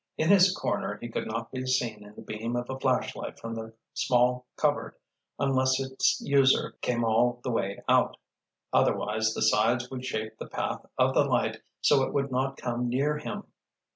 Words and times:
In 0.17 0.29
his 0.29 0.51
corner 0.51 0.97
he 0.99 1.09
could 1.09 1.27
not 1.27 1.51
be 1.51 1.63
seen 1.67 2.03
in 2.03 2.15
the 2.15 2.23
beam 2.23 2.55
of 2.55 2.67
a 2.71 2.79
flashlight 2.79 3.37
from 3.37 3.53
the 3.53 3.71
small 3.93 4.47
cupboard 4.55 4.95
unless 5.37 5.79
its 5.79 6.19
user 6.21 6.75
came 6.81 7.03
all 7.05 7.39
the 7.43 7.51
way 7.51 7.83
out: 7.87 8.17
otherwise 8.73 9.35
the 9.35 9.43
sides 9.43 9.91
would 9.91 10.03
shape 10.03 10.39
the 10.39 10.47
path 10.49 10.83
of 10.97 11.13
the 11.13 11.25
light 11.25 11.61
so 11.81 12.01
it 12.01 12.13
would 12.13 12.31
not 12.31 12.57
come 12.57 12.89
near 12.89 13.19
him. 13.19 13.43